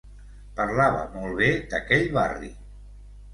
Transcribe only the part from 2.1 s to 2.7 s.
barri.